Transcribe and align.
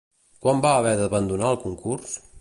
Quan 0.45 0.63
va 0.65 0.71
haver 0.79 0.95
d'abandonar 1.03 1.55
el 1.57 1.63
concurs? 1.69 2.21